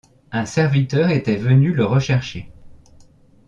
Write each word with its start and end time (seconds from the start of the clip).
Un 0.31 0.47
serviteur 0.47 1.11
était 1.11 1.35
venu 1.35 1.73
le 1.75 1.85
rechercher. 1.85 2.51